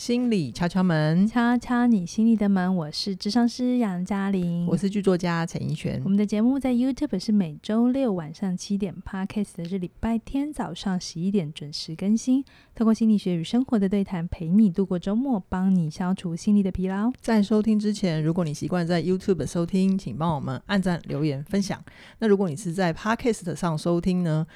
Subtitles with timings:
[0.00, 2.74] 心理敲敲门，敲敲你心里的门。
[2.74, 6.00] 我是智商师杨嘉玲，我是剧作家陈奕璇。
[6.02, 12.42] 我们的节目在 YouTube 是每周六晚上七点，Podcast 是礼拜天早上十一点准时更新。
[12.74, 17.12] 透过心理学与生活的对谈，陪你度过周末，帮你消除心理的疲劳。
[17.20, 21.78] 在收听之前，如果你习惯在 YouTube 收听，请帮我们按赞、留言、分享。
[22.20, 24.46] 那如果你是在 Podcast 上收听呢？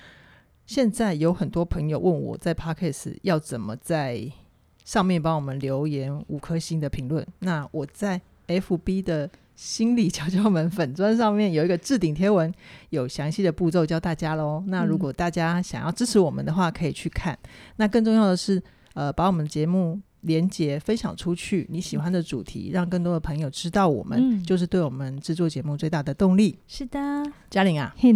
[0.64, 4.32] 现在有很多朋友问我在 Podcast 要怎么在
[4.84, 12.52] 上面帮我们留言五颗星的评论，那我在 FB 的心理敲敲门粉砖上面有一个置顶贴文，
[12.90, 14.62] 有详细的步骤教大家喽。
[14.66, 17.38] 那如果大家想要支持我们的话，可以去看。
[17.76, 26.58] 那更重要的是，呃，把我们节目连结分享出去，你喜欢的主题，让更多的朋友知道我们，就是对我们制作节目最大的动力。
[26.68, 26.98] 是的，
[27.48, 28.14] 嘉玲啊，嘿。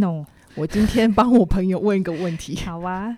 [0.54, 3.16] 我今天帮我朋友问一个问题，好啊，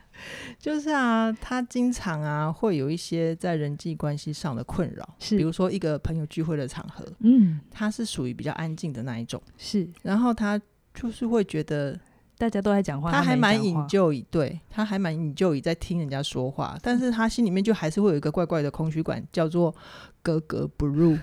[0.59, 5.37] 就是啊，他经常啊会有一些在人际关系上的困扰，是。
[5.37, 10.61] 比如说一个朋友聚会的场合，嗯，他是属于比较安静的那一种，是，然后他
[10.95, 11.99] 就是会觉得
[12.37, 19.75] 大家都在讲话，他还蛮 enjoy，对，他还蛮 enjoy 在听人家说话，但是他心里面就还是会有一个怪怪的空虚感，叫做
[20.23, 21.17] 格格不入。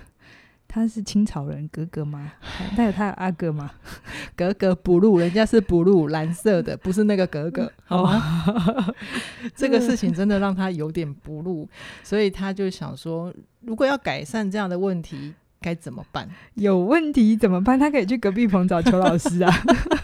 [0.68, 2.30] 他是清朝人格格吗？
[2.76, 3.70] 他有他有阿哥吗？
[4.36, 8.22] 格格不入，人家是 blue 蓝色的，不是那个格格，好吗？
[9.56, 11.66] 这个事情真的让他有点不入，
[12.04, 16.28] 所以他就想说，如果要改善这样的问题，该怎么办？
[16.54, 17.78] 有问题怎么办？
[17.78, 19.52] 他可以去隔壁棚找邱老师啊。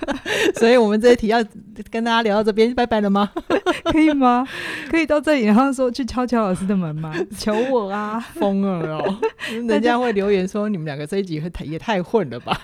[0.57, 1.43] 所以我们这一题要
[1.91, 3.31] 跟大家聊到这边，拜拜了吗？
[3.85, 4.47] 可以吗？
[4.91, 7.15] 可以到这里，然后说去敲敲老师的门吗？
[7.37, 8.19] 求我啊！
[8.19, 9.19] 疯了哦！
[9.69, 12.61] 人家会留言说你们两个这一集也太混了吧？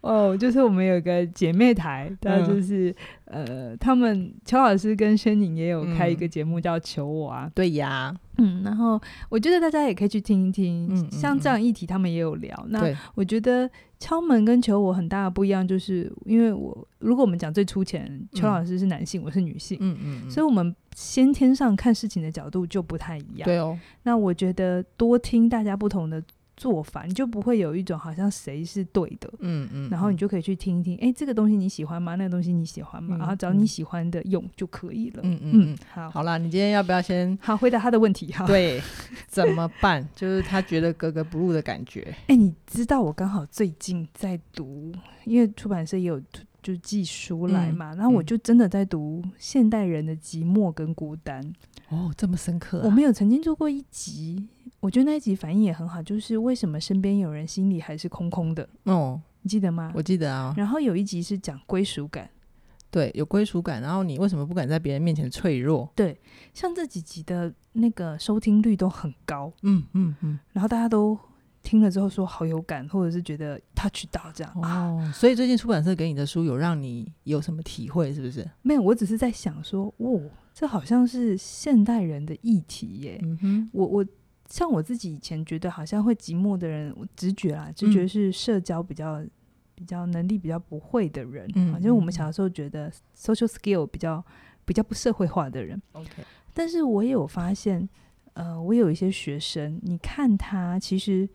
[0.00, 2.94] 哦，就是我们有一个姐妹台，但就是。
[3.32, 12.56] 呃，他们邱老师跟轩宁也有开一个节目叫《求我》啊，嗯、对呀，嗯，然后我觉得大家也可以去听一听，嗯、像这样议题他们也有聊。
[12.66, 23.44] 嗯、那我觉得敲门跟求我很大的不一样，就是因为我如果我们讲最粗浅，邱老师是男性，嗯、我是女性，嗯嗯，嗯所以我们先天上看事情的角度就不太一样。
[23.44, 26.22] 对哦，那我觉得多听大家不同的。
[26.60, 32.16] 做法你就不会有一种好像谁是对的，嗯嗯，然后你就可以去听一听，哎，这个东西你喜欢吗？
[32.16, 33.16] 那个东西你喜欢吗？
[33.18, 35.20] 然后找你喜欢的用就可以了。
[35.22, 38.26] 嗯嗯，好，好啦，你今天要不要先 好回答他的问题？
[38.32, 38.78] 哈，对，
[39.26, 40.06] 怎么办？
[40.14, 42.14] 就是他觉得格格不入的感觉。
[42.26, 44.92] 哎，你知道我刚好最近在读，
[45.24, 46.20] 因为出版社也有
[46.62, 51.40] 就寄书来嘛，然后我就真的在读现代人的寂寞跟孤单。
[51.88, 52.82] 哦，这么深刻。
[52.84, 54.46] 我们有曾经做过一集。
[54.80, 58.66] 我觉得那一集反应也很好，就是为什么身边有人心里还是空空的？
[58.84, 59.92] 哦，你记得吗？
[59.94, 60.54] 我记得啊。
[60.56, 62.30] 然后有一集是讲归属感，
[62.90, 63.82] 对，有归属感。
[63.82, 65.92] 然后你为什么不敢在别人面前脆弱？
[65.94, 66.18] 对，
[66.54, 70.38] 像这几集的那个收听率都很高，嗯嗯嗯。
[70.52, 71.18] 然后大家都
[71.62, 74.50] 听了之后说好有感，或者是觉得 touch 到这样。
[74.62, 78.14] 哦，所以最近出版社给你的书有让你有什么体会？
[78.14, 78.48] 是不是？
[78.62, 80.22] 没有，我只是在想说，哦，
[80.54, 83.20] 这好像是现代人的议题耶。
[83.22, 84.06] 嗯哼，我我。
[84.50, 89.30] 像我自己以前觉得好像会寂寞的人，我直觉啦，直觉是社交比较、嗯、
[89.76, 94.22] 比较能力比较不会的人，嗯，就是我们小的时候觉得 social skill 比较
[94.64, 95.80] 比较不社会化的人。
[95.92, 97.88] OK，但是我也有发现，
[98.32, 101.28] 呃，我有一些学生，你看他其实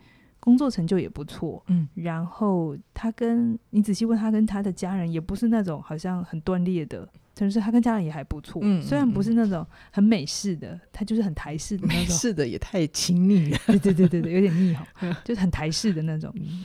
[0.46, 7.06] 工作成就也不错，嗯，然后他跟你仔细问他跟他的家人，也不是那种好像很断裂的。
[7.38, 12.00] 但是他跟家人也还不错，嗯、虽然不是那种很美式的，他就是很台式的那种。
[12.00, 14.88] 美式的也太亲密了，对对对对对，有点腻哈，
[15.26, 16.32] 就是很台式的那种。
[16.36, 16.64] 嗯、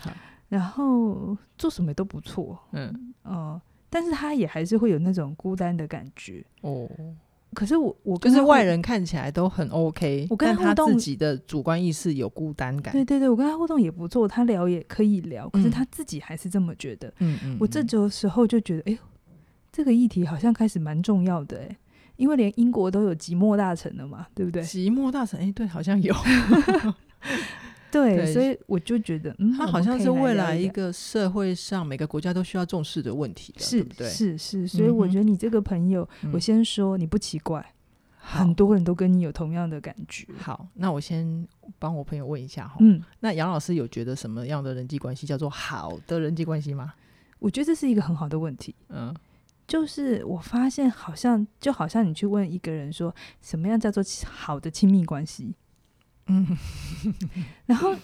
[0.49, 6.89] 然后做什么都不错，嗯哦、呃，但是他也还是会有那种孤单的感觉哦。
[7.55, 12.93] 可是我我跟就是外人看起来都很 OK，我跟他互动，自己的主观意识有孤单感。
[12.93, 17.13] 对对对，我跟他互动也不错，他聊也可以聊，可是他自己还是这么觉得。
[17.19, 18.99] 嗯嗯，我这周时候就觉得，哎呦。
[19.73, 21.77] 这个议题好像开始蛮重要的诶，
[22.17, 24.61] 因为连英国都有即墨大臣了嘛，对不对？
[24.65, 26.13] 即墨大臣，哎，对，好像有。
[27.91, 34.09] 对，对所以我就觉得，嗯，它好像是未来一个社会上每个国家都需要重视的问题，是对不对？
[34.09, 37.75] 是是，所以我觉得你这个朋友，嗯、我先说你不奇怪，
[38.17, 40.27] 很多人都跟你有同样的感觉。
[40.39, 41.47] 好，那我先
[41.79, 46.95] 帮我朋友问一下哈，嗯，那杨老师有觉得什么样的人际关系叫做好的人际关系吗？
[47.39, 49.15] 我觉得这是一个很好的问题，嗯。
[49.67, 55.55] 就是我发现，好像就好像你去问一个人说，什么样叫做好的亲密关系？
[56.31, 56.47] 嗯，
[57.67, 57.95] 然后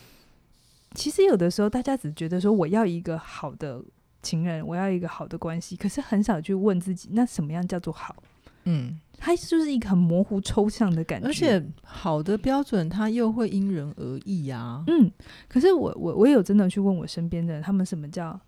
[0.94, 3.82] 其实有的时候大家只觉得说，我要一个好的
[4.22, 8.16] 情人，我要一个好的关系，可是很少去问自己，那什么样叫做好？
[8.64, 11.28] 嗯，它就是一个很模糊抽象的感觉。
[11.28, 14.82] 而且好的标准，它又会因人而异啊。
[14.88, 15.08] 嗯，
[15.48, 18.38] 可是我我我有真的去问我身边的人，他们什么叫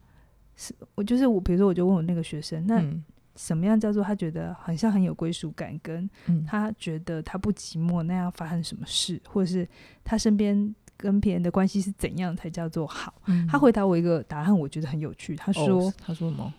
[0.57, 0.75] 是？
[0.97, 2.83] 我就是我，比如说我就问我那个学生，那
[3.39, 6.11] 什么样叫做他觉得好像很有归属感，跟
[6.47, 9.67] 他觉得他不寂寞，那样发生什么事，或者是
[10.05, 10.75] 他身边。
[11.01, 13.15] 跟别人的关系是怎样才叫做好？
[13.27, 15.37] 嗯、他回答我一个答案，我觉得很有趣。
[15.37, 16.53] 他说：“哦、他说什么？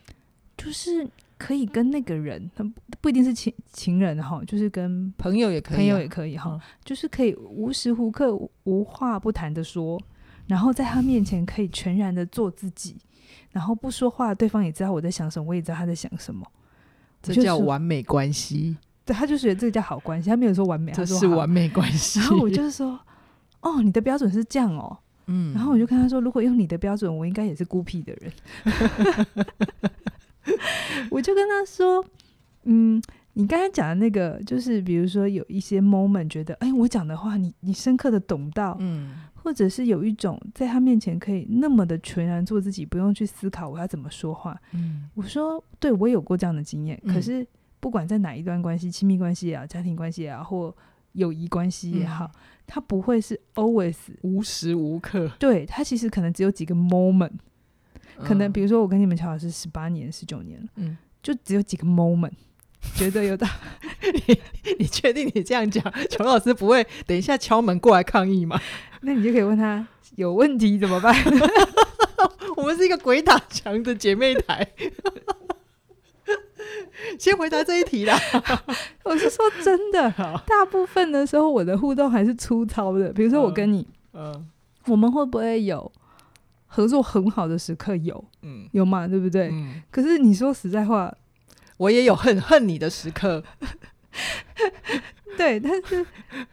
[0.55, 1.05] 就是
[1.37, 2.63] 可以跟那个人，他
[3.01, 8.33] 不一定是情情人哈，就是跟朋友也可以、啊，朋友也可以哈，嗯、就是可以无时无刻
[8.63, 10.01] 无话不谈的说，
[10.47, 12.95] 然后在他面前可以全然的做自己，
[13.51, 16.49] 然后不说话，对方也知道我在想什么，我也知道他在想什么。
[17.21, 18.77] 这叫完美关系。
[19.06, 22.19] 对，他就觉得这个叫好关系，他没有说完美，这是完美关系。
[22.19, 23.00] 然后我就是说。”
[23.62, 28.31] 哦，你的标准是这样哦，嗯，然后我就跟他说，如果用你的标准，我应该也是孤僻的人。
[31.12, 32.01] 我就跟他说，
[32.63, 33.01] 嗯，
[33.33, 44.59] 你刚才讲的那个，就是比如说有一些 moment 觉得，哎，我讲的话你你深刻的懂到，嗯，或者是有一种在他面前可以那么的全然做自己，不用去思考我要怎么说话。
[44.73, 47.47] 嗯，我说，对，我有过这样的经验，嗯，可是
[47.79, 50.75] 不管在哪一段关系，亲密关系也好，家庭关系也好，或
[51.13, 52.25] 友谊关系也好。
[52.25, 52.39] 嗯
[52.71, 57.31] 他不会是 always 无时无刻，对，它其实可能只有几个 moment，、
[58.15, 62.33] 嗯、可能比如说我跟你们乔老师十八年、十九年了，嗯，就只有几个 moment，
[63.00, 63.48] 觉得有的，
[64.28, 64.42] 你
[64.78, 68.60] 你确定你这样讲，乔老师不会等一下敲门过来抗议吗？
[69.01, 69.88] 那你就可以问他
[70.18, 71.16] 有问题怎么办？
[72.57, 74.68] 我们是一个鬼打墙的姐妹台。
[77.18, 78.19] 先回答这一题啦。
[79.04, 80.12] 我是说真的，
[80.46, 83.13] 大部分的时候我的互动还是粗糙的。
[83.13, 84.46] 比如说我跟你，嗯，
[84.88, 85.90] 我们会不会有
[86.68, 87.96] 合作很好的时刻？
[87.96, 89.50] 有，嗯，有嘛，对不对？
[89.54, 89.81] 嗯。
[89.90, 91.13] 可是你说实在话，
[91.79, 93.43] 我也有恨恨你的时刻。
[95.35, 96.05] 对，但是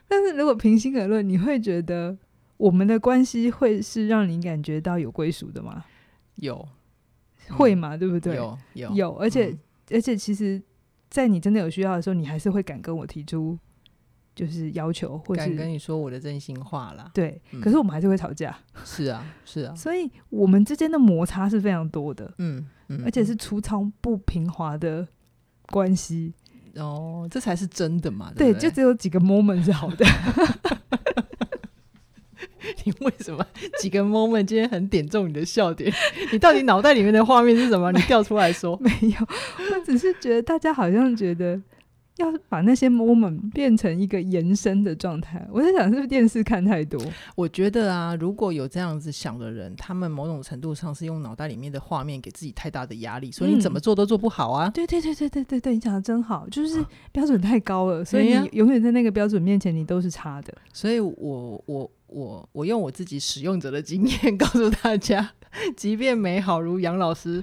[0.08, 2.16] 但是如果平心而论，你会觉得
[2.56, 5.84] 我们的关系会是让你感觉到有归属的吗？
[6.36, 6.66] 有，
[7.50, 7.96] 会嘛？
[7.96, 8.34] 对不对？
[8.34, 9.56] 有有有，而且。
[9.88, 10.60] 而且，其实，
[11.08, 13.56] 在你真的有需要的时候，你还是会敢跟我提出，
[14.34, 17.08] 就是要求，或者敢跟你说我的真心话啦。
[17.14, 18.58] 对，嗯、可是我们还是会吵架。
[18.84, 19.72] 是啊，是啊。
[19.78, 22.34] 所以，我们之间的摩擦是非常多的。
[22.38, 25.06] 嗯嗯，而且是粗糙不平滑的
[25.70, 26.32] 关系。
[26.76, 28.30] 哦，这才是真的嘛？
[28.36, 30.04] 对，对，对，就只有几个 moment 是好的。
[32.84, 33.46] 你为什么
[33.78, 35.92] 几个 moment 今天很点中你的笑点？
[36.32, 37.90] 你到底脑袋里面的画面是什么？
[37.92, 38.76] 你调出来说。
[38.82, 39.16] 没有，
[39.74, 41.60] 我只是觉得大家好像觉得
[42.16, 45.46] 要把那些 moment 变成一个延伸的状态。
[45.50, 47.00] 我在想，是不是电视看太多？
[47.34, 54.68] 我觉得啊，如果有这样子想的人，他们某种程度上是用脑袋里面的画面给自己太大的压力，所以你怎么做都做不好啊。
[54.68, 60.54] 嗯、对对对对对对对，你讲的真好，就是标准太高了，所以你永远在那个标准面前你都是差的。
[60.72, 61.90] 所以我我。
[62.08, 65.28] 我我用我自己使用者的经验告诉大家，
[65.76, 67.42] 即便美好如杨老师，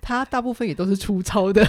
[0.00, 1.62] 他大部分也都是粗糙的，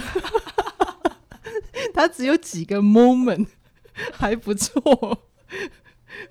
[1.94, 3.46] 他只有几个 moment
[4.12, 5.18] 还不错，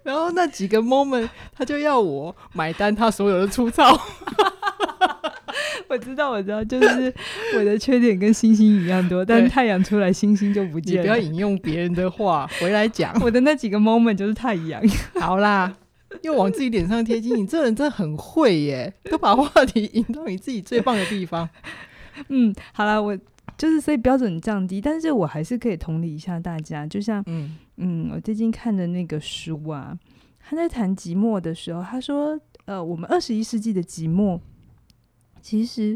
[0.03, 3.97] 然后那几个 moment 他就要我买单他所有的粗糙。
[5.87, 7.13] 我知道，我知道，就是
[7.57, 11.01] 我的缺点跟星星一样多，但太阳出来，星星就不见了。
[11.01, 14.81] 你不要引用别人的话回来讲，我的那几个 moment 就是太阳。
[15.19, 15.75] 好啦。
[16.23, 21.47] 又往自己脸上贴金，你这人真的很会耶，都把话题引到你自己最棒的地方。
[22.29, 23.15] 嗯，好了，我
[23.59, 26.87] 就是所以标准降低，但是我还是可以同理一下大家。
[26.87, 29.95] 就像，嗯嗯，我最近看的那个书啊，
[30.39, 34.39] 他在谈寂寞的时候，他说，呃，我们二十一世纪的寂寞，
[35.41, 35.95] 其实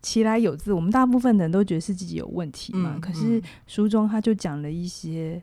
[0.00, 2.94] 其来有自，我们大部分人都觉得是自己有问题嘛。
[2.96, 5.40] 嗯、可是书中他就讲了一些。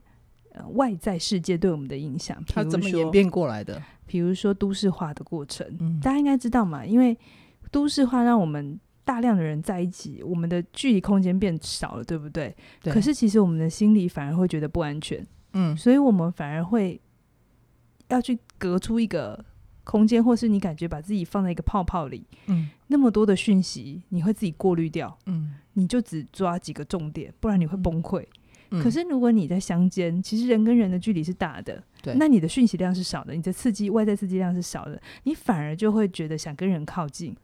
[0.51, 3.79] 呃，外在世界对我们的影响，他怎么演变过来的？
[4.07, 6.83] 比如说都市化的过程，嗯、大家应该知道嘛？
[6.83, 7.15] 因为
[7.69, 8.77] 都市化让我们
[9.09, 12.55] 大量的人在一起，我们的距离空间变少了，对不对？
[12.79, 12.93] 对。
[12.93, 17.01] 可是其实我们的心里反而会觉得不安全，嗯，所以我们反而会
[18.09, 19.43] 要去隔出一个
[19.83, 28.23] 空间，或是你感觉把自己放在一个泡泡里，嗯，那么多的讯息，你会自己过滤掉，嗯，你就只抓几个重点，不然你会崩溃。
[28.69, 37.35] 嗯可是，如果你在乡间，其实人跟人的距离是大的，对，那你的讯息量是少的，你的刺激外在刺激量是少的，你反而就会觉得想跟人靠近。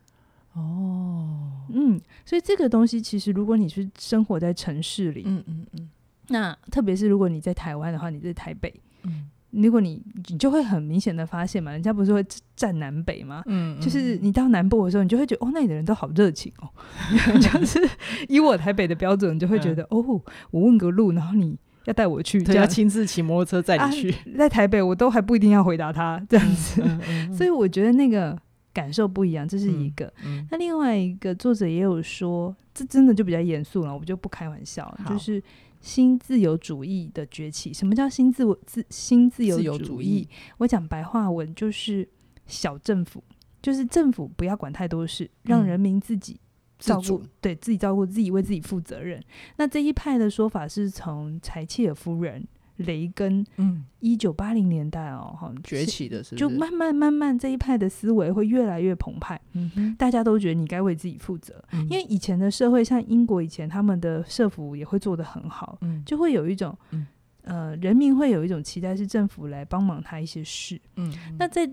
[0.55, 5.89] 哦，嗯，所以这个东西其实，如果你是生活在城市里，嗯嗯嗯，
[6.29, 9.29] 那特别是如果你在台湾的话，你在台北，嗯。
[9.51, 12.21] 如果你你就会很明显的发现嘛，人家不是会
[12.57, 13.41] 站南北嘛？
[13.45, 16.67] 嗯，就是你到南部的时候，你就会觉得哦，那里的人都好热情哦。
[17.39, 17.79] 就是
[18.27, 20.21] 以我台北的标准，你就会觉得、嗯、哦，
[20.51, 24.11] 我问个路，然后你要带我去，对，要亲自骑摩托车载你去。
[24.11, 26.83] 啊， 在台北我都还不一定要回答他这样子，
[27.33, 28.37] 所以我觉得那个
[28.75, 30.13] 感受不一样，这是一个。
[30.51, 35.41] 那另外一个作者也有说，这真的就比较严肃了，我们就不开玩笑，了就是
[35.79, 37.73] 新自由主义的崛起。
[37.73, 39.87] 什么叫新自我自新自由主义？
[39.87, 42.07] 主义我讲白话文就是
[42.45, 43.23] 小政府，
[43.61, 46.39] 就是政府不要管太多事，让人民自己。
[46.77, 49.17] 照顾对自己照顾自己，为自己负责任。
[49.55, 52.45] 那这一派的说法是从柴契尔夫人、
[52.77, 59.39] 雷根，嗯，一九八零年代哦，哈崛起的是，就慢慢慢慢这一派的思维会越来越澎湃。
[59.53, 67.07] 嗯哼，大家都觉得你该为自己负责，嗯、因为以前的社会，像英国以前他们的社服也会做得很好，嗯，就会有一种，嗯、
[67.43, 70.79] 呃，人民会有一种期待，是政府来帮忙他一些事。
[70.95, 71.69] 嗯，那在。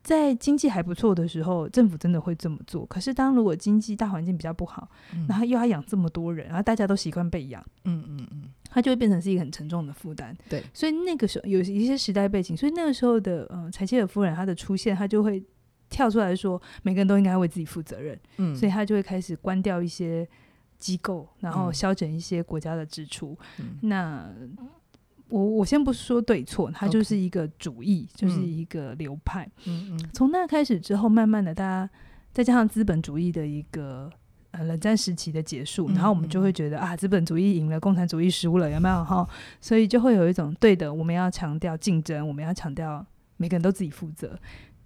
[0.00, 2.86] 在经济还不错的时候，政府真的会这么做。
[2.86, 10.36] 可是，当如果经济大环境比较不好，嗯、然后又要养这么多人，然后大家都习惯被养，嗯嗯嗯，它就会变成是一个很沉重的负担。
[10.48, 15.42] 对，所以那个时候有一些时代背景，所以那个时候的嗯，柴切尔夫人她的出现，她就会
[15.88, 18.18] 跳出来说，每个人都应该为自己负责任。
[18.36, 20.28] 嗯，所以她就会开始关掉一些
[20.78, 23.36] 机构，然后削减一些国家的支出。
[23.58, 24.30] 嗯、那
[25.28, 29.50] 我我先不说对错，它就是一个主义.就是一个流派。
[29.66, 31.90] 嗯嗯，从那开始之后，慢慢的，大家
[32.32, 34.10] 再加上资本主义的一个
[34.58, 39.26] 呃冷战时期的结束，然后我们就会觉得啊，资本主义赢了，共产主义输了，有没有哈？
[39.60, 44.38] 所以就会有一种对的，我们要强调竞争，我们要强调每个人都自己负责。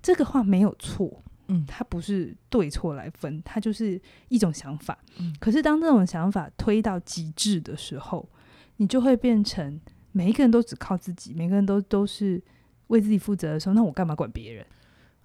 [0.02, 4.98] 这个话没有错，嗯，它不是对错来分，它就是一种想法。
[5.18, 8.28] 嗯，可是当这种想法推到极致的时候，
[8.76, 9.80] 你就会变成。
[10.14, 12.38] 每一个人都只靠自己，每个人都都是
[12.88, 14.62] 为自己负责的时候，那我干嘛管别人？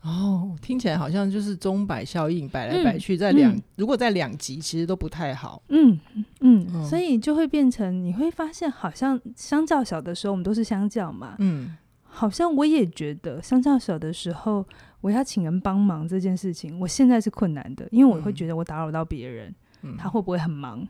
[0.08, 5.62] 哦，听起来好像就是钟摆效应，摆来摆去，在两、嗯、如果在两极，其实都不太好。
[5.68, 6.00] 嗯
[6.40, 11.36] 嗯，嗯，所以就会变成你会发现，好像相较小的时候，我们都是相较嘛。
[11.40, 14.66] 嗯，好像我也觉得相较小的时候，
[15.02, 20.88] 我要请人帮忙这件事情，我现在是困难的，因为我会觉得我打扰到别人，嗯、他会不会很忙？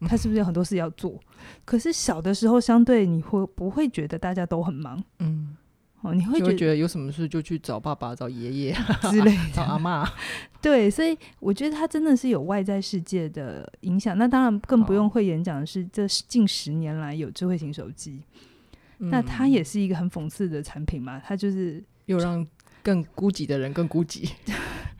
[0.06, 1.12] 他是不是有很多事要做？
[1.12, 1.20] 嗯、
[1.64, 5.02] 可是小的时候，相对你会不会觉得大家都很忙？
[5.18, 5.56] 嗯，
[6.02, 8.76] 哦，你会觉得，有什么事就去找爸爸、找爷爷
[9.10, 10.08] 之类 的，找阿妈。
[10.62, 14.16] 对，所以我觉得他真的是有外在世界的影响。
[14.16, 18.22] 那当然更不用会演讲的是，这近十年来有智慧型手机，
[18.98, 21.20] 嗯、那它也是一个很讽刺的产品嘛？
[21.24, 22.46] 它就是又让
[22.82, 24.30] 更孤寂的人更孤寂。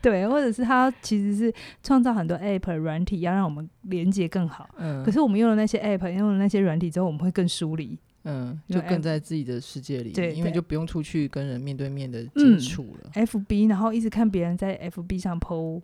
[0.03, 1.53] 对，或者是它其实是
[1.83, 4.69] 创造很多 app 软体，要让我们连接更好。
[4.77, 7.97] 嗯，可是我们用了那些 app，用了那些软体之后，我们会更疏离。
[8.23, 13.11] 嗯，就更在自己的世界里，对，因为就不用出去跟人面对面的接触了。
[13.15, 15.81] 嗯、FB，然后一直看别人在 FB 上 po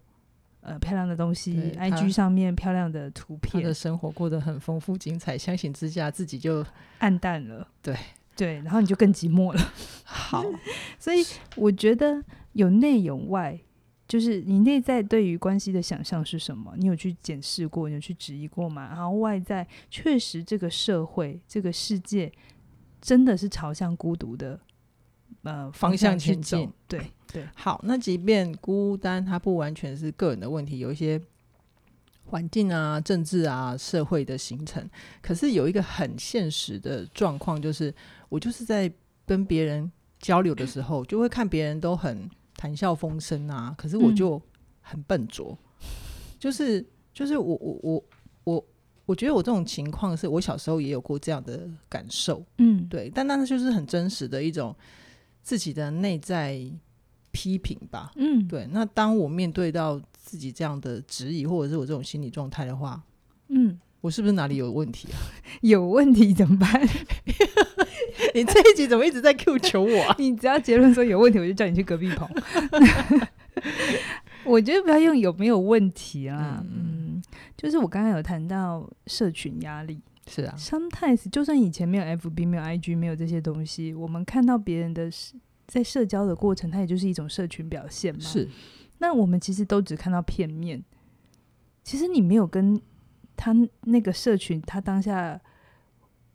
[0.61, 6.65] 呃漂亮的东西，IG 上面漂亮的图片，他的生活过得很丰富精彩，相形之下自己就
[6.99, 7.67] 暗淡了。
[7.81, 7.95] 对
[8.35, 9.73] 对，然后你就更寂寞了。
[10.05, 10.45] 好，
[10.99, 11.25] 所以
[11.55, 13.59] 我觉得有内有外。
[14.07, 16.73] 就是你内在对于关系的想象是什么？
[16.77, 17.89] 你有去检视过？
[17.89, 18.87] 你有去质疑过吗？
[18.87, 22.31] 然后外在确实，这个社会、这个世界
[23.01, 24.57] 真的是朝向孤独的
[25.43, 26.71] 呃方向前进。
[26.87, 27.01] 对
[27.33, 31.21] 对，好，那即便孤单，它不完全是个人的问题，有一些
[32.27, 34.89] 环境啊、政治啊、社会的形成。
[35.21, 37.93] 可是有一个很现实的状况，就是
[38.29, 38.89] 我就是在
[39.25, 42.29] 跟别人交流的时候，就会看别人都很。
[42.57, 44.41] 谈笑风生啊，可是我就
[44.81, 45.87] 很笨拙，嗯、
[46.39, 46.83] 就是
[47.13, 48.03] 就是我我我
[48.43, 48.65] 我
[49.05, 54.75] 我觉得我这种情况是我小时候也有过这样的感受，嗯，对，但那就是很真实的一种
[55.41, 56.59] 自己的内在
[57.31, 58.67] 批评吧，嗯，对。
[58.71, 63.01] 那当我面对到自己这样的质疑，或者是我这种心理状态的话，
[63.49, 65.17] 嗯，我是不是哪里有问题啊？
[65.61, 66.69] 有问题怎么办？
[68.35, 70.15] 你这一集怎么一直在 Q 求我啊？
[70.19, 72.29] 你只要结论说有问题，我就叫你去隔壁跑。
[74.45, 77.21] 我觉得不要用有没有问题啦，嗯，嗯，
[77.57, 85.09] 就是我刚刚有谈到社群压力，是啊，sometimes 就算以前没有 FB、没有 IG、没有这些东西，我们看到别人的
[85.67, 88.21] 在社交的过程，它也就是一种社群表现嘛。
[88.21, 88.47] 是，
[88.99, 90.81] 那我们其实都只看到片面，
[91.83, 92.79] 其实你没有跟
[93.35, 95.41] 他那个社群，他当下。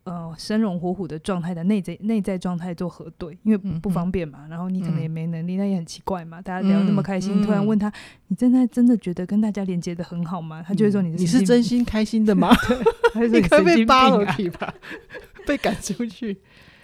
[0.05, 4.39] 呃，生龙活虎的状态的内在内在状态做核对，因为不方便嘛。
[4.45, 6.41] 嗯、然后你可能也没能力，嗯、那也很奇怪嘛。
[6.41, 7.93] 大家聊那么开心，嗯、突然问他，嗯、
[8.27, 10.61] 你真的真的觉得跟大家连接的很好吗？
[10.61, 12.49] 他就会说你是你是真心开心的吗？
[13.15, 14.73] 你可以被扒了皮吧，
[15.47, 16.41] 被赶出去。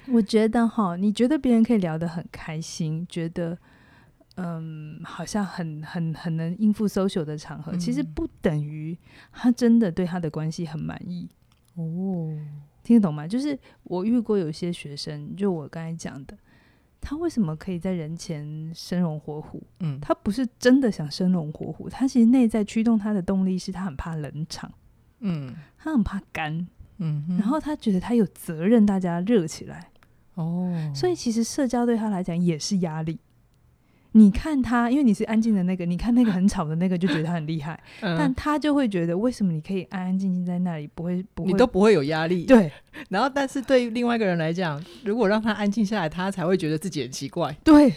[0.08, 3.58] 我觉得哈，你觉得别人可以聊得很开心，觉得
[4.38, 8.98] 嗯，好像很很很能应付 social 的场合，嗯、其实不等于
[9.34, 11.28] 他真的对他的关系很满意
[11.76, 12.34] 哦。
[12.84, 13.28] 听得懂吗？
[13.28, 16.38] 就是我遇过有些学生，就我刚才讲的，
[17.02, 19.62] 他为什么可以在人前生龙活虎？
[19.80, 24.72] 嗯，他不是真的想生龙活虎，他其实内在驱动他的动力是他很怕冷场，
[25.20, 26.68] 嗯，他很怕干，
[26.98, 29.92] 嗯，然后他觉得他有责任大家热起来，
[30.36, 33.20] 哦，所以其实社交对他来讲也是压力。
[34.14, 42.46] 你看他，因为你是安静的那个，你看那个 很吵的那个，就觉得他很厉害， 嗯、但他就会觉得，为什么你可以安安静静在那里，不会不会，你都不会有压力？
[42.46, 42.72] 对。
[43.10, 47.56] 然后，但是对于另外一个人来讲，如果让他安静下来，他才会觉得自己很奇怪。
[47.64, 47.94] 对。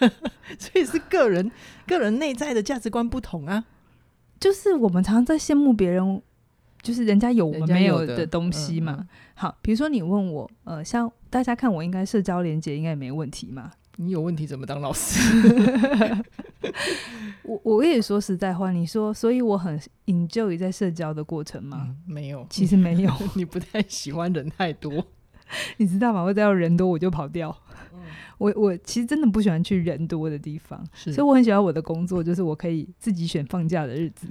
[0.58, 1.50] 所以是个人
[1.86, 3.64] 个人内在的价值观不同啊。
[4.40, 6.22] 就是我们常常在羡慕别人，
[6.80, 8.96] 就是人家有我们没有的东西嘛。
[8.98, 13.70] 嗯嗯、好，比如说你问我，呃，像大家看我应该社交连接应该也没问题嘛。
[13.96, 15.20] 你有问题怎么当老师？
[17.42, 21.86] 我我也说实在话，你说，所以我很 enjoy 在社交的过程吗？
[21.88, 23.12] 嗯，没有，其实没有。
[23.34, 25.04] 你不太喜欢人太多，
[25.78, 26.22] 你知道吗？
[26.22, 27.54] 我只要人多我就跑掉。
[27.92, 28.00] 嗯，
[28.38, 34.28] 我我其实真的不喜欢去人多的地方，所以我很喜欢我的工作，就是我可以自己选放假的日子，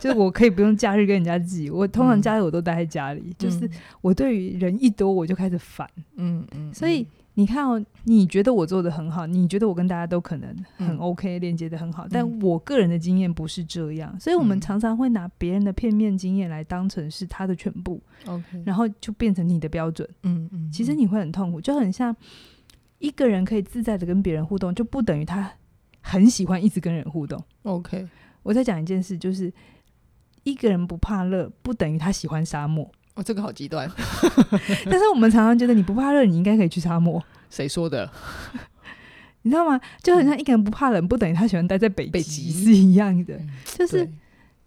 [0.00, 1.68] 就是我可以不用假日跟人家挤。
[1.68, 3.68] 我通常假日我都待在家里，嗯，就是
[4.00, 5.86] 我对于人一多我就开始烦。
[6.16, 7.06] 嗯嗯，所以。
[7.34, 22.14] 你看哦，你觉得我做的很好，你觉得我跟大家都可能很 OK，连接的很好，嗯、但我个人的经验不是这样，所以我们常常会拿别人的片面经验来当成是他的全部，OK，然后就变成你的标准，嗯嗯，其实你会很痛苦，就很像
[22.98, 25.50] 一个人可以自在的跟别人互动，就不等于他
[26.02, 28.06] 很喜欢一直跟人互动，OK。
[28.42, 29.50] 我再讲一件事，就是
[30.42, 32.90] 一个人不怕热，不等于他喜欢沙漠。
[33.14, 33.90] 哦，这个好极端。
[34.86, 37.22] 但是我们常常觉得你不怕热，你应该可以去沙漠。
[37.50, 38.10] 谁说的？
[39.42, 39.78] 你知道吗？
[40.02, 43.38] 就很像一个人不怕冷，不等于他喜欢待在北极是一样的。
[43.64, 44.08] 就是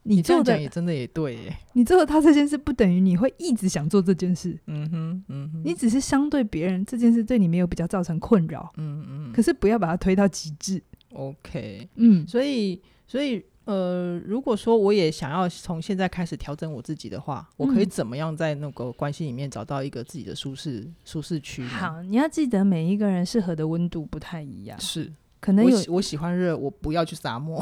[0.03, 1.57] 你做的也真的也对耶。
[1.73, 4.55] 你做的他这件事，不等于你会一直想做这件事。
[4.67, 5.61] 嗯哼，嗯哼。
[5.65, 8.71] 你只是相对别人这件事对你没有比较造成困扰。
[8.77, 9.33] 嗯嗯。
[9.33, 10.83] 可是不要把它推到极致。
[11.13, 11.89] OK。
[11.95, 13.43] 嗯，所以所以。
[13.65, 21.65] 呃，如果说我也想要从现在开始调整我自己的话，我可以怎么样在那个关系里面找到一个自己的舒适舒适区？
[21.65, 27.61] 好，你要记得每一个人适合的温度不太一样，是可能有我喜，我喜欢热，我不要去沙漠，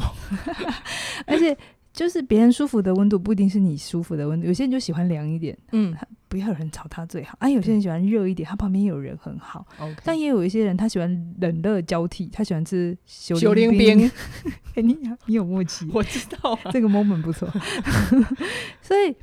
[1.26, 1.56] 而且。
[1.94, 5.94] 就是别人舒服的温度不一定是你舒服的温度，有些人就喜欢凉一点，嗯，
[6.28, 7.36] 不要有人吵他最好。
[7.38, 9.64] 啊，有些人喜欢热一点，他旁边有人很好。
[9.78, 9.96] Okay.
[10.02, 14.10] 但也有一些人他喜欢冷热交替，他喜欢吃小冰冰。
[14.74, 17.48] 哎，你你有默契， 我知道、啊、这个 moment 不错。
[18.82, 19.14] 所以，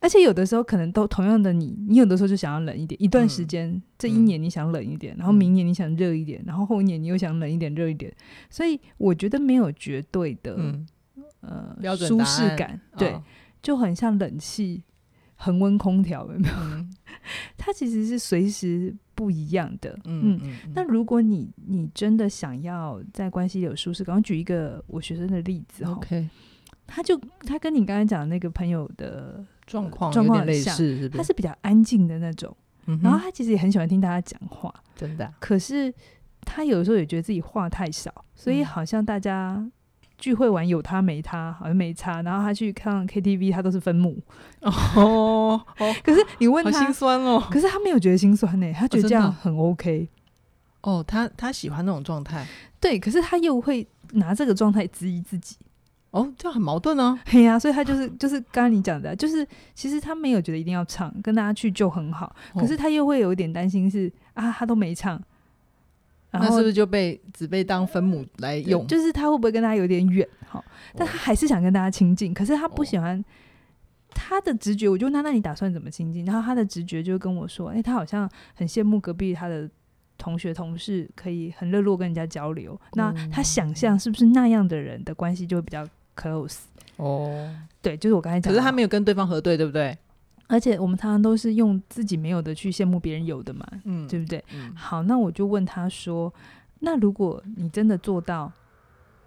[0.00, 8.14] 而且有的时候可能都同样的你，你有的时候就想要冷一点，一段时间、嗯、这一年你想冷一点，然后明年你想热一点，然后后一年你又想冷一点、热一点。
[8.50, 10.56] 所以我觉得没有绝对的。
[10.58, 10.86] 嗯
[11.46, 13.22] 呃，标准舒适感对，哦、
[13.62, 14.82] 就很像冷气、
[15.36, 16.54] 恒温空调，有没有？
[16.56, 16.94] 嗯、
[17.56, 19.98] 它其实是随时不一样的。
[20.04, 20.40] 嗯，
[20.74, 25.92] 那如果你你真的想要在关系里有舒适感，我举一个我学生的例子哈。
[25.92, 26.28] OK，
[26.86, 31.08] 他就他跟你刚才讲的那个朋友的状况状况类似，是？
[31.08, 35.32] 他是比较安静的那种，嗯、然后他其实也很喜欢听大家讲话，真的。
[35.40, 35.92] 可是
[36.42, 39.70] 他有时候也觉得自己话太少，所以好像大家。
[40.18, 42.22] 聚会完有他没他，好像没差。
[42.22, 44.18] 然后他去看 KTV，他都是分母
[44.60, 45.60] 哦。
[46.02, 50.08] 可是你问他心酸哦，可是他没有觉得心酸呢，他觉得这样很 OK。
[50.82, 52.46] 哦，他他喜欢那种状态。
[52.80, 55.56] 对，可是他又会拿这个状态质疑自己。
[56.10, 57.18] 哦，这样很矛盾哦。
[57.24, 62.34] 对呀，所以他就是就是刚刚你讲的，就是其实他没有觉得一定要唱，跟大家去就很好。
[62.54, 65.20] 可是他又会有一点担心是啊，他都没唱。
[66.40, 68.86] 那是不是就被只被当分母来用？
[68.86, 70.26] 就是他会不会跟他有点远？
[70.48, 70.62] 哈，
[70.94, 72.32] 但他还是想跟大家亲近。
[72.34, 73.22] 可是他不喜欢
[74.10, 76.24] 他的直觉，我就问他，那你打算怎么亲近？
[76.24, 79.68] 然后他的直觉就跟我说：“哎，他好像很羡慕隔壁他的
[80.16, 82.80] 同学同事，可以很热络跟人家交流。
[82.92, 86.58] 那他想象是不是那样的人的关系就会比较 close？
[86.96, 88.52] 哦，对，就是我刚才讲。
[88.52, 89.96] 可是他没有跟对方核对，对不对？
[90.46, 94.44] 而且我们常常都是用自己没有的去羡慕别人有的嘛，嗯，对不对？
[94.54, 96.32] 嗯、好，那我就问他说
[96.80, 98.52] ：“那如果你真的做到，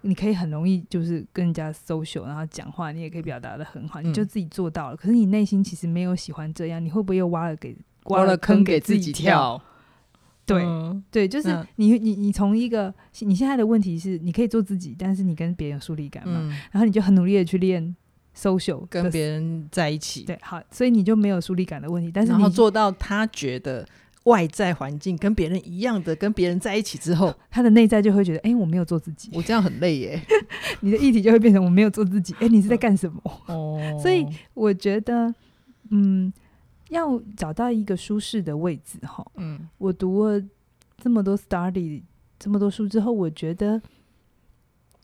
[0.02, 4.96] 你可以很容易就是跟人家 social，然后讲话，你也可以表达的很好，嗯、你就自己做到了。
[4.96, 9.60] 可是你内心其实没有喜欢这样，你会不会又挖了给挖了坑给自己跳？
[10.46, 16.38] 对、嗯、对，就是你你你从一个你现在的问题是，你可以做自己，但是你跟别人有疏离感嘛？
[16.42, 17.94] 嗯、然后你就很努力的去练。”
[18.38, 22.10] Social 跟别人在一起，对，好，所以你就没有疏离感的问题。
[22.12, 23.84] 但是你然后做到他觉得
[24.24, 30.22] 外在环境跟别人一样的，跟别人在一起之后， 他的内在就会觉得，哎、欸，我没有做自己，我这样很累耶。
[30.80, 33.20] 你的议题就会变成我没有做自己，哎、欸，你是在干什么？
[33.46, 34.24] 哦， 所以
[34.54, 35.34] 我觉得，
[35.90, 36.32] 嗯，
[36.90, 39.26] 要找到一个舒适的位置哈。
[39.36, 40.40] 嗯，我读了
[40.98, 42.02] 这么多 study
[42.38, 43.80] 这么多书之后，我觉得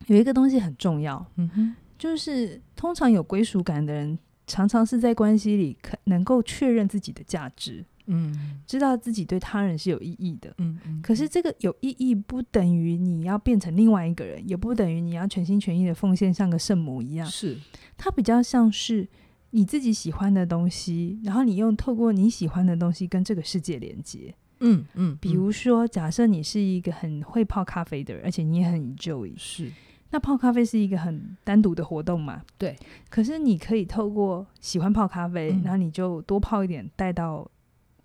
[0.07, 7.83] 有一个东西很重要，嗯哼，就是通常有归属感的人，常常是在关系里可能够确认自己的价值。
[8.05, 11.01] 嗯，知道自己对他人是有意义的，嗯嗯。
[11.01, 17.27] 可是这个有意义不等于你要变成另外一个人，也不等于你要全心全意的奉献，像个圣母一样。
[17.27, 17.59] 是，
[17.97, 19.09] 它比较像是
[19.53, 24.35] 你自己喜欢的东西，然后你用透过你喜欢的东西跟这个世界连接。
[24.61, 25.17] 嗯嗯。
[25.19, 29.73] 比如说，假设你是一个很会泡咖啡的人，而且你也很 enjoy，是。
[30.15, 32.41] 那泡咖啡是一个很单独的活动嘛？
[32.57, 32.75] 对。
[33.11, 37.51] 可是你可以透过喜欢泡咖啡，嗯、然后你就多泡一点，带到。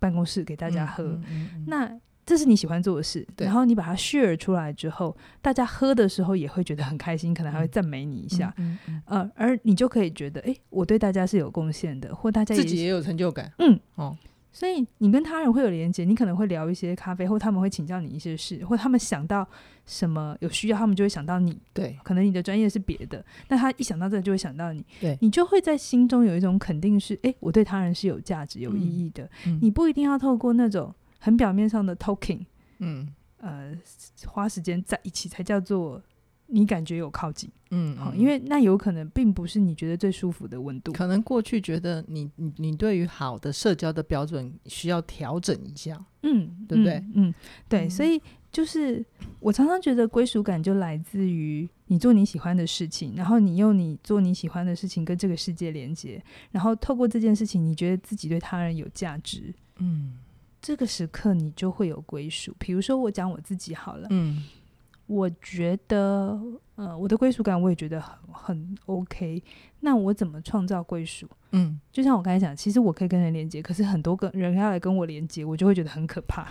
[0.00, 1.20] 办公室给大家喝，
[1.66, 1.94] 那
[2.24, 3.28] 这是你喜欢做的事。
[3.36, 8.50] 然后你把它 share 出来之后，大家喝的时候也会觉得很开心，可能还会赞美你一下。
[8.56, 13.52] 嗯嗯嗯、呃，而你就可以觉得，哎，我对大家是有贡献的，或大家自己也有成就感。
[13.58, 14.16] 嗯，哦。
[14.52, 19.46] 所以你跟他人会有连接，你可能会聊一些咖啡，或他们会请教你一些事，或他们想到
[19.86, 21.58] 什么有需要，他们就会想到你。
[21.72, 24.84] 对，可能你的专业是别的，但他一想到这个就会想到你。
[25.00, 29.28] 对，你就会在心中有一种肯定是，哎，我对他人是有价值、有意义的。
[29.46, 32.44] 嗯，你不一定要透过那种很表面上的 talking，
[32.78, 33.08] 嗯，
[33.38, 33.72] 呃，
[34.26, 36.02] 花时间在一起才叫做。
[36.50, 40.92] 你感觉有靠近，嗯，好，因为那有可能并不是你觉得最舒服的温度。
[40.92, 46.94] 可能过去觉得你你你对于好的社交的标准需要调整一下，嗯，对不对？
[47.14, 47.34] 嗯，嗯
[47.68, 49.04] 对，嗯、所以就是
[49.38, 60.18] 我常常觉得归属感就来自于你做你喜欢的事情，然后你用你做你喜欢的事情跟这个世界连接，然后透过这件事情，你觉得自己对他人有价值，嗯，
[60.60, 62.52] 这个时刻你就会有归属。
[62.58, 64.42] 比如说我讲我自己好了，嗯。
[65.10, 66.40] 我觉得，
[66.76, 69.42] 呃，我的归属感我也觉得很很 OK。
[69.80, 71.26] 那我怎么创造归属？
[71.50, 76.46] 嗯，就像我刚才讲，其实我可以跟人连接，可是很多个人要来跟我连接，我就会觉得很可怕。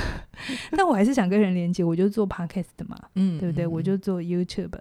[0.76, 3.64] 但我还是想跟人连接，我就做 Podcast 嘛，嗯，对不对？
[3.64, 4.78] 嗯，我就做 YouTube，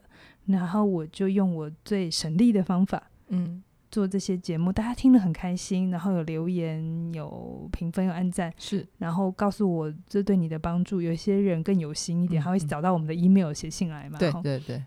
[0.47, 3.63] 然后我就用我最省力的方法，嗯。
[3.95, 11.01] 做这些节目，大家听得很开心，然后有留言、有评分、有按赞，是，然后告诉我这对你的帮助。
[11.01, 14.19] 有些人更有心一点，他、嗯、会找到我们的 email 写信来嘛。
[14.19, 14.83] 对对对。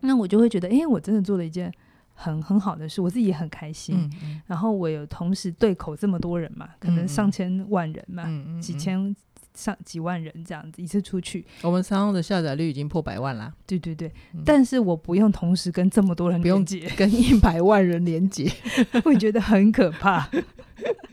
[0.00, 1.72] 那我就会觉得，哎，我真的做了一件
[2.12, 3.96] 很很好的事，我自己也很开心。
[3.96, 8.28] 嗯嗯、然后我有同时对口这么多人嘛，可能上千万人嘛，
[8.60, 9.16] 几千。
[9.54, 13.54] 上几万人这样子一次出去，我们三号的下载率已经破百万啦。
[13.66, 18.50] 对对对，嗯、但是我不用同时跟这么多人连接， 跟一百万人连接，
[19.04, 20.28] 会觉得很可怕。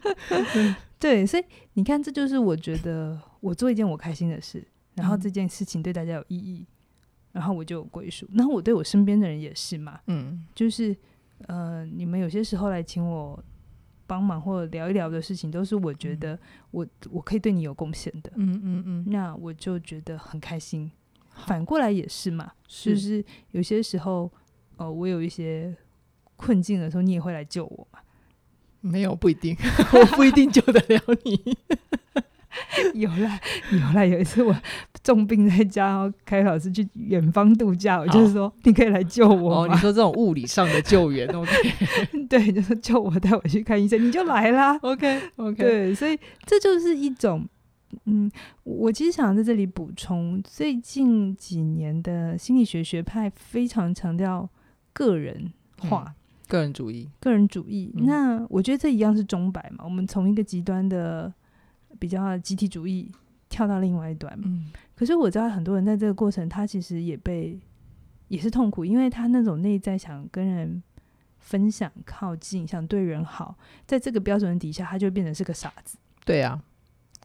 [0.97, 6.65] 对，所以你看，这就是我觉得我做一件我开心的事，然后这件事情对大家有意义，
[7.31, 8.27] 然后我就有归属。
[8.33, 10.95] 然后我对我身边的人也是嘛，嗯，就是
[11.47, 13.43] 呃，你们有些时候来请我。
[14.11, 16.37] 帮忙或者聊一聊的事情，都是我觉得
[16.71, 20.91] 我、嗯、我可以对你有贡献的，嗯嗯嗯，那我就觉得很开心。
[21.47, 24.29] 反过来也是嘛，是就是有些时候，
[24.75, 25.73] 呃，我有一些
[26.35, 27.99] 困境的时候，你也会来救我嘛？
[28.81, 29.55] 没有，不一定，
[29.95, 31.57] 我不一定救得了你。
[32.93, 33.39] 有啦，
[33.71, 34.55] 有啦，有一次我
[35.03, 39.63] 重病在家，然后凯老师去远方度假，我就是说你可以来救我。
[39.63, 41.51] 哦， 你说这种物理上的救援，OK？
[42.29, 45.55] 对，就是救我，带我去看医生，你就来啦，OK OK。
[45.55, 47.47] 对，所以这就是一种，
[48.05, 48.29] 嗯，
[48.63, 54.49] 我其实想在这里补充，最近几年的心理学学派非常强调
[54.93, 56.15] 个人化、嗯、
[56.47, 57.91] 个人主义、个人主义。
[57.95, 61.33] 嗯、那我觉得这一样是钟摆嘛，我们从一个极端的。
[62.01, 63.11] 比较集体主义
[63.47, 67.59] 跳到另外一端，嗯，可是我知道很多人在这个过程，他其实也被
[68.27, 70.81] 也是痛苦，因为他那种内在想跟人
[71.37, 75.95] 分享、靠近、想对人好，在这个标准底下，他就变成是个傻子。
[76.25, 76.59] 对啊，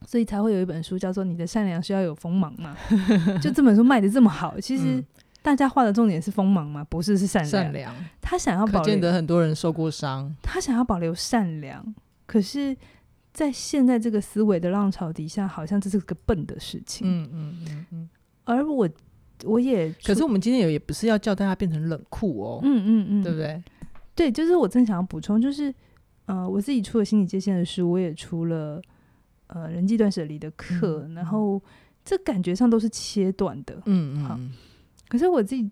[0.05, 2.77] 所以才会有一本书叫做《你的善良需要有锋芒》嘛，
[3.41, 5.03] 就这本书卖的这么好，其实
[5.41, 7.49] 大家画的重点是锋芒嘛，不是是善良。
[7.49, 11.95] 善良，他想要保见得很多人受过伤，他想要保留善良，
[12.27, 12.77] 可是。
[13.37, 17.05] 在现在这个思维的浪潮底下，好像这是个笨的事情。
[17.07, 18.09] 嗯嗯嗯嗯。
[18.45, 18.89] 而我，
[19.43, 22.59] 我也，可是我们今天也也不是要叫大家变成冷酷哦。
[22.63, 23.63] 嗯嗯嗯，对不对？
[24.15, 25.71] 对，就是我正想要补充，就是
[26.25, 28.81] 呃，我自己出了心理界限的书，我也出了
[29.45, 31.61] 呃人际断舍离的课，嗯、然后
[32.03, 33.75] 这感觉上都是切断的。
[33.85, 34.23] 嗯嗯。
[34.23, 34.39] 好，
[35.09, 35.69] 可是我自己，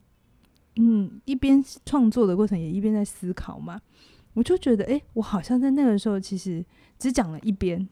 [0.75, 3.81] 嗯，一边创作的过程，也一边在思考嘛。
[4.35, 6.63] 我就觉得，哎、欸，我好像在那个时候其实
[6.99, 7.89] 只讲了一边，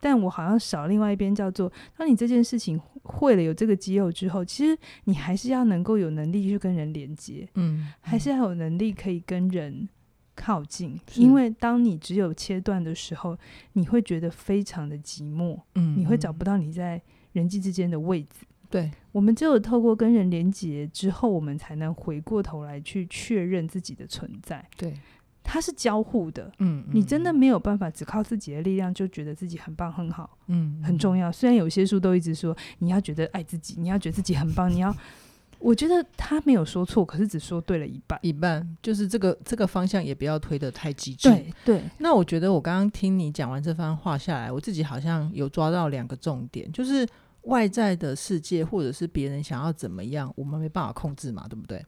[0.00, 9.88] 但我好像少另外一边，叫做当你这件事情会了，有这个肌肉之后，其实你还是要能够有能力去跟人连接，嗯，还是要有能力可以跟人
[10.34, 13.36] 靠近，因为当你只有切断的时候，
[13.74, 18.46] 你会觉得非常的寂寞，嗯，你会找不到你在人际之间的位置。
[18.70, 24.64] 对，我们只有透过跟人连接之后，我们才能回过头来去确认自己的存在。
[24.76, 24.94] 对，
[25.42, 26.50] 它是交互的。
[26.58, 30.38] 嗯，你真的没有办法只靠自己的力量就觉得自己很棒很好。
[30.46, 31.30] 嗯，很重要。
[31.32, 34.94] 虽然有些书都一直说你要觉得爱自己，你要觉得自己很棒，你要，
[35.58, 38.18] 我觉得他没有说错，可是只说对了一半。
[38.22, 41.28] 一半就是这个这个方向也不要推得太极致。
[41.28, 41.82] 对对。
[41.98, 47.06] 那我觉得我刚刚听你讲完这番话下来，我自己好像有抓到两个重点，就是。
[47.44, 51.82] 外在的世界，或者是别人想要怎么样，我们没办法控制嘛，对不对？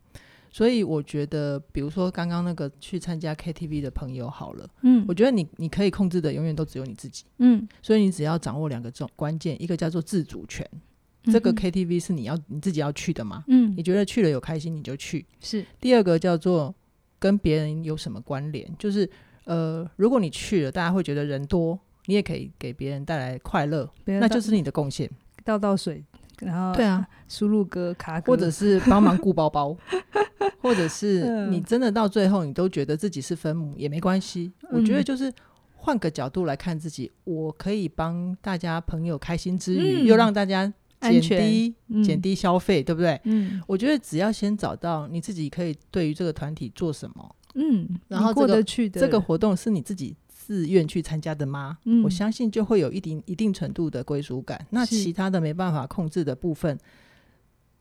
[0.52, 10.68] 所以我觉得，比如说刚刚那个去参加 KTV 的朋友，好了，嗯，我觉得你你可以控制的永远都只有你自己，嗯，所以你只要掌握两个重关键，一个叫做自主权，
[11.24, 15.64] 这个 KTV 是你要你自己要去的嘛，嗯，你觉得去了有开心你就去，是。
[15.80, 16.74] 第二个叫做
[17.18, 19.08] 跟别人有什么关联，就是
[19.44, 25.10] 呃，如果你去了，大家会觉得人多，你也可以给别人带来快乐，那就是你的贡献。
[25.44, 26.04] 倒倒水，
[26.44, 29.76] 然后对啊，输入歌卡歌，或者是帮忙顾包包，
[30.60, 34.52] 或者是你真的到最后你都觉得自己是分母也没关系。
[34.62, 35.32] 嗯、我觉得就是
[35.74, 43.20] 换个角度来看自己，我可以帮大家朋友开心之余，嗯、又让大家减低减、嗯、低消费，对不对？
[43.24, 49.00] 嗯，我觉得只要先找到你自己可以对于这个团体做什么，嗯，然后、这个、过得去的。
[49.00, 50.16] 这个活动是你自己。
[50.44, 51.78] 自愿去参加的吗？
[51.84, 54.66] 嗯，我相信就会有一定一定程度的归属感。
[54.70, 56.76] 那其他的没办法控制的部分，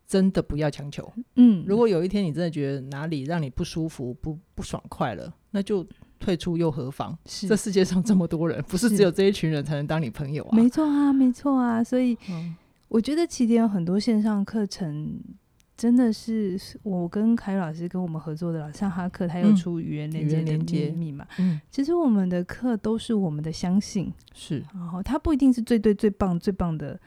[0.07, 1.11] 真的不要强求。
[1.37, 5.83] 嗯，如果有一天你真的觉得哪里让你不舒服、不不爽快了，那就
[6.19, 7.17] 退出又何妨？
[7.25, 10.55] 是这世界上这么多人，不是只有这一群人才能当你朋友啊？
[10.55, 11.83] 没错啊，没错啊。
[11.83, 12.55] 所以，嗯，
[12.89, 15.19] 我觉得起点有很多线上课程。
[15.81, 21.25] 真的是我跟凯宇老师跟我们合作的了，像哈克他又出语言连接的秘密嘛？
[21.39, 26.99] 嗯，其实我们的课都是我们的相信，是，然后它不一定是最对最棒最棒的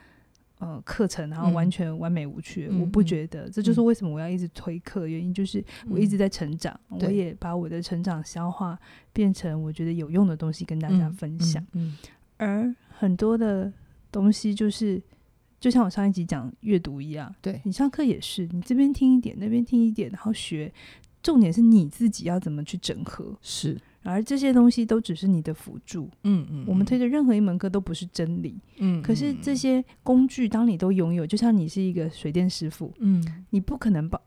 [0.58, 2.66] 呃课程，然后完全完美无缺。
[2.68, 8.76] 嗯、我不觉得，这就是为什么我要一直推课，原因就是我一直在成长，嗯、我也把我的成长消化
[9.12, 11.64] 变成我觉得有用的东西跟大家分享。
[12.38, 13.72] 而很多的
[14.10, 15.00] 东西就是。
[15.64, 20.70] 就像我上一集讲阅读一样，对，你上课也是，你这边听一点，那边听一点，然后学，
[21.22, 23.34] 重点是你自己要怎么去整合。
[23.40, 26.10] 是，而这些东西都只是你的辅助。
[26.24, 28.60] 嗯嗯，我们推的任何一门课都不是真理。
[28.76, 34.20] 嗯，可是这些工具，当你都拥有，就像你是一个水电师傅，嗯，你不可能把。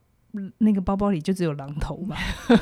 [0.59, 2.15] 那个包包里就只有榔头嘛，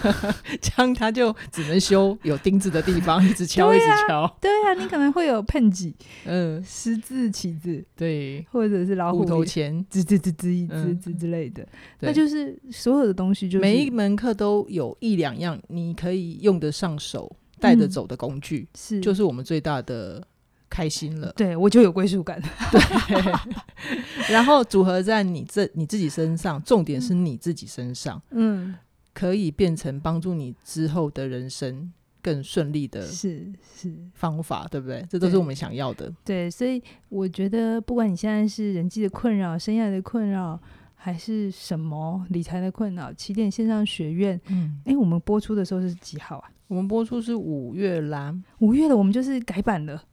[0.62, 4.38] 这样他就只能修有钉子的地方，一直敲，一直敲。
[4.42, 5.94] 对啊，你可能会有喷子，
[6.26, 11.68] 嗯，十字起子，对，或者是老虎头钳，吱吱吱吱一吱吱之类的。
[12.00, 20.26] 那就是所有的东西，就是每一门课都有一两样你可以用得上手、带得走的工具，是，就是我们最大的。
[20.70, 22.42] 开心了，对我就有归属感。
[22.72, 28.76] 对，然后组合在你这你自己身上，重点是你自己身上，嗯，
[29.14, 35.06] 可以变成帮助你之后的人生更顺利的，是是方法，对不对？
[35.10, 36.12] 这都是我们想要的。
[36.24, 40.60] 对，所以我觉得，不管你现在是人际的困扰、生涯的困扰，
[40.96, 46.50] 还是什么理财的困扰，起点线上学院，嗯，哎，我们播出的时候是几号啊？
[46.68, 50.04] 我们播出是五月啦，五月了，我们就是改版了。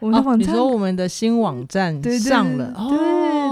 [0.00, 2.74] 我们的网站、哦，你说我们的新网站上了，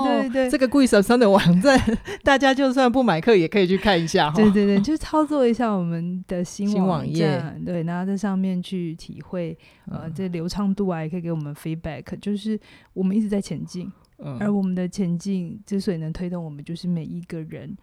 [0.05, 1.79] 对对对，这个故意手上的网站，
[2.25, 4.37] 大家就算不买课也可以去看一下哈。
[4.37, 9.57] 对对对，就操作一下我们的新网，新网页，对，然后在上面去体会，
[9.87, 12.59] 呃，嗯、这流畅度啊，也可以给我们 feedback，就是
[12.95, 17.77] 我们一直在前进，嗯、而我们的前进之所以能推动我们，就是每一个人，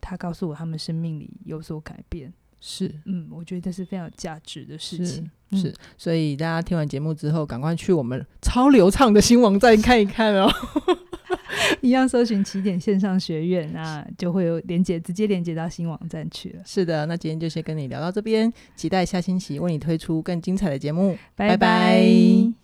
[0.00, 2.32] 他告诉我他们生命里有所改变。
[2.60, 5.30] 是，嗯，我觉得这是非常有价值的事情。
[5.52, 10.50] 是，是，所以大家听完节目之后，赶快去我们超流畅的新网站看一看哦。
[11.80, 16.62] 一样搜寻起点线上学院，那就会有连接，直接连接到新网站去了。
[16.64, 21.16] 是的，那今天就先跟你聊到这边，期待下星期为你推出更精彩的节目。
[21.36, 21.56] 拜拜。
[21.56, 22.57] 拜拜。